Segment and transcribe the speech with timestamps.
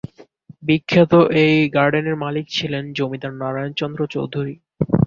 [0.63, 1.13] বিখ্যাত
[1.41, 4.55] এই গার্ডেনের মালিক ছিলেন জমিদার নারায়ণ চন্দ্র চৌধুরী।